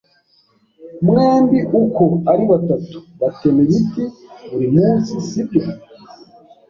[1.05, 4.03] Mwembi uko ari batatu batema ibiti
[4.49, 5.61] buri munsi, sibyo?